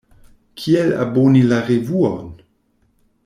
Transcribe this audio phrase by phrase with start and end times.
[0.61, 2.25] Kiel aboni la revuon?